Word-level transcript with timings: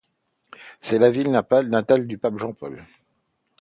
C'est 0.79 0.97
la 0.97 1.11
ville 1.11 1.29
natale 1.29 2.07
du 2.07 2.17
pape 2.17 2.39
Jean-Paul. 2.39 2.83